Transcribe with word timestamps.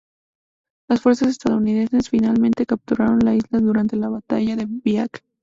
Las 0.89 0.99
fuerzas 1.01 1.27
estadounidenses 1.27 2.09
finalmente 2.09 2.65
capturaron 2.65 3.19
la 3.19 3.35
isla 3.35 3.59
durante 3.59 3.95
la 3.97 4.09
Batalla 4.09 4.55
de 4.55 4.65
Biak. 4.67 5.21